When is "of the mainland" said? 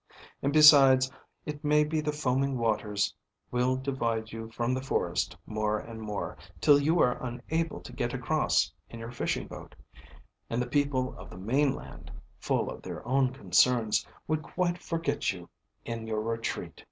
11.19-12.09